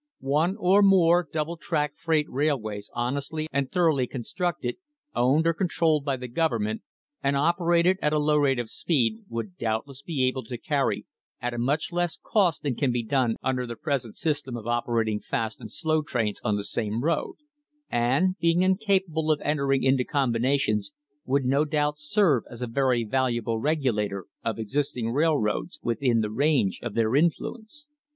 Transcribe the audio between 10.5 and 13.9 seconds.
carry at a much less cost than can be done under the